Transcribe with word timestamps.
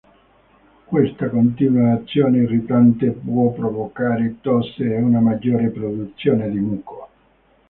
Questa 0.83 1.29
continua 1.29 1.93
azione 1.93 2.39
irritante 2.41 3.11
può 3.11 3.51
provocare 3.51 4.37
tosse 4.41 4.83
e 4.95 4.99
una 4.99 5.19
maggiore 5.19 5.69
produzione 5.69 6.49
di 6.49 6.57
muco. 6.57 7.09